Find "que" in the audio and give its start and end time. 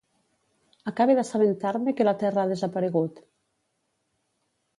1.99-2.07